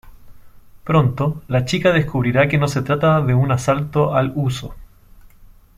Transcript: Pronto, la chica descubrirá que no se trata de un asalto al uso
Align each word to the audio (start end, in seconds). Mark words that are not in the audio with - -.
Pronto, 0.83 1.43
la 1.47 1.63
chica 1.63 1.91
descubrirá 1.91 2.47
que 2.47 2.57
no 2.57 2.67
se 2.67 2.81
trata 2.81 3.21
de 3.21 3.35
un 3.35 3.51
asalto 3.51 4.15
al 4.15 4.33
uso 4.35 4.73